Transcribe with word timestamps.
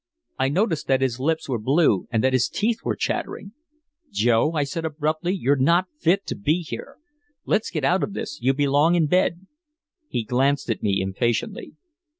I 0.39 0.49
noticed 0.49 0.87
that 0.87 1.01
his 1.01 1.19
lips 1.19 1.47
were 1.47 1.59
blue 1.59 2.07
and 2.09 2.23
that 2.23 2.33
his 2.33 2.49
teeth 2.49 2.79
were 2.83 2.95
chattering. 2.95 3.51
"Joe," 4.11 4.53
I 4.53 4.63
said 4.63 4.83
abruptly, 4.83 5.31
"you're 5.33 5.55
not 5.55 5.89
fit 5.99 6.25
to 6.25 6.35
be 6.35 6.61
here. 6.63 6.97
Let's 7.45 7.69
get 7.69 7.83
out 7.83 8.01
of 8.01 8.13
this, 8.13 8.39
you 8.41 8.55
belong 8.55 8.95
in 8.95 9.05
bed." 9.05 9.45
He 10.07 10.23
glanced 10.23 10.71
at 10.71 10.81
me 10.81 11.01
impatiently. 11.03 11.75